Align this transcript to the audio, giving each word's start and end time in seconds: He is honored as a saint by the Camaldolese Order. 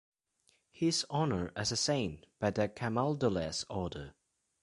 He 0.71 0.87
is 0.87 1.05
honored 1.11 1.51
as 1.55 1.71
a 1.71 1.75
saint 1.77 2.25
by 2.39 2.49
the 2.49 2.67
Camaldolese 2.67 3.65
Order. 3.69 4.15